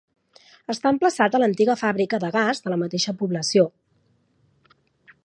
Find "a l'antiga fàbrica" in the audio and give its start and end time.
1.35-2.21